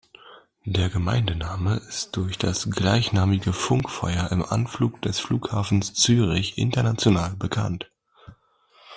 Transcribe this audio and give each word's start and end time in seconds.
Der 0.65 0.89
Gemeindename 0.89 1.75
ist 1.75 2.15
durch 2.15 2.39
das 2.39 2.71
gleichnamige 2.71 3.53
Funkfeuer 3.53 4.31
im 4.31 4.43
Anflug 4.43 4.99
des 5.03 5.19
Flughafens 5.19 5.93
Zürich 5.93 6.57
international 6.57 7.35
bekannt. 7.35 7.91